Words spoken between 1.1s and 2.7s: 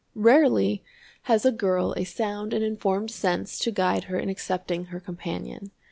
has a girl a sound and